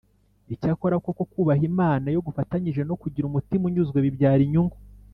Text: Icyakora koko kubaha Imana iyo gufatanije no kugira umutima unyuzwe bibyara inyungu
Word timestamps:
Icyakora 0.53 0.95
koko 1.05 1.23
kubaha 1.31 1.63
Imana 1.71 2.05
iyo 2.11 2.21
gufatanije 2.27 2.81
no 2.89 2.95
kugira 3.01 3.25
umutima 3.27 3.63
unyuzwe 3.67 3.97
bibyara 4.05 4.43
inyungu 4.47 4.77